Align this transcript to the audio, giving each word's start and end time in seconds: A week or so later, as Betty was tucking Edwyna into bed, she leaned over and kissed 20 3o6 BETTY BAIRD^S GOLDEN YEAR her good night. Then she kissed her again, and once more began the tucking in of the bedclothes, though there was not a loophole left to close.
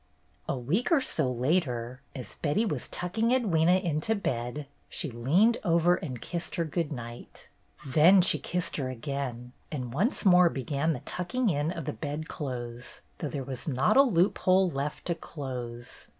A 0.49 0.57
week 0.57 0.91
or 0.91 0.99
so 0.99 1.31
later, 1.31 2.01
as 2.15 2.33
Betty 2.41 2.65
was 2.65 2.87
tucking 2.87 3.29
Edwyna 3.29 3.79
into 3.79 4.15
bed, 4.15 4.65
she 4.89 5.11
leaned 5.11 5.57
over 5.63 5.93
and 5.93 6.19
kissed 6.19 6.53
20 6.53 6.71
3o6 6.71 6.71
BETTY 6.71 6.81
BAIRD^S 6.81 6.89
GOLDEN 6.89 6.97
YEAR 6.97 7.05
her 7.05 7.11
good 7.11 7.11
night. 7.11 7.49
Then 7.93 8.21
she 8.23 8.39
kissed 8.39 8.77
her 8.77 8.89
again, 8.89 9.53
and 9.71 9.93
once 9.93 10.25
more 10.25 10.49
began 10.49 10.93
the 10.93 11.01
tucking 11.01 11.51
in 11.51 11.69
of 11.71 11.85
the 11.85 11.93
bedclothes, 11.93 13.01
though 13.19 13.29
there 13.29 13.43
was 13.43 13.67
not 13.67 13.95
a 13.95 14.01
loophole 14.01 14.67
left 14.71 15.05
to 15.05 15.13
close. 15.13 16.07